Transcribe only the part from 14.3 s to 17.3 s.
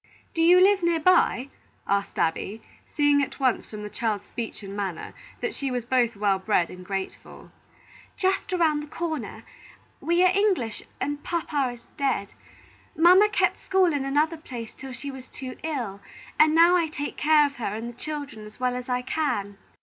place till she was too ill, and now I take